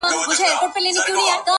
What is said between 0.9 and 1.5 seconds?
کي تېرولې-